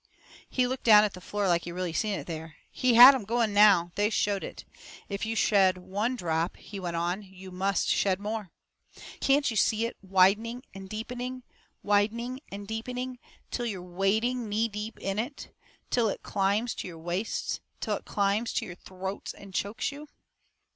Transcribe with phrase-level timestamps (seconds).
[0.49, 2.55] He looked down at the floor, like he really seen it there.
[2.71, 3.91] He had 'em going now.
[3.93, 4.65] They showed it.
[5.09, 8.49] "If you shed one drop," he went on, "you must shed more.
[9.19, 11.43] Can't you see it widening and deepening,
[11.83, 13.19] widening and deepening,
[13.51, 15.55] till you're wading knee deep in it
[15.91, 20.07] till it climbs to your waists till it climbs to your throats and chokes you?"